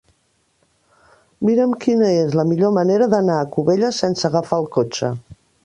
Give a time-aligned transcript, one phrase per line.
[1.49, 5.17] Mira'm quina és la millor manera d'anar a Cubelles sense agafar el cotxe.